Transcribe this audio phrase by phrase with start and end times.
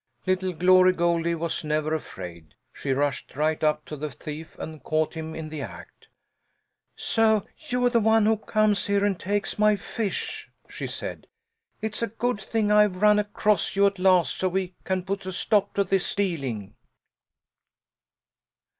[0.25, 2.55] Little Glory Goldie was never afraid.
[2.73, 6.07] She rushed right up to the thief and caught him in the act.
[6.95, 11.27] "So you're the one who comes here and takes my fish!" she said.
[11.83, 15.31] "It's a good thing I've run across you at last so we can put a
[15.31, 16.73] stop to this stealing."